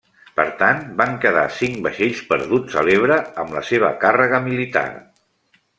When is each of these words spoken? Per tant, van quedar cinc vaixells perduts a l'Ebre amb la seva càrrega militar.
Per 0.37 0.45
tant, 0.61 0.79
van 1.01 1.13
quedar 1.25 1.43
cinc 1.57 1.83
vaixells 1.87 2.23
perduts 2.33 2.81
a 2.81 2.85
l'Ebre 2.89 3.19
amb 3.45 3.55
la 3.59 3.65
seva 3.71 3.95
càrrega 4.07 4.45
militar. 4.51 4.89